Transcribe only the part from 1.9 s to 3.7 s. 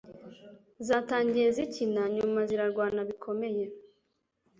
nyumz zirarwana bikomeye